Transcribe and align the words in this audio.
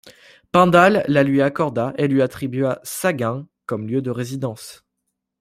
Pindale 0.51 1.05
la 1.07 1.21
lui 1.21 1.43
accorda 1.43 1.93
et 1.95 2.07
lui 2.07 2.23
attribua 2.23 2.79
Sagaing 2.81 3.45
comme 3.67 3.85
lieu 3.87 4.01
de 4.01 4.09
résidence. 4.09 4.83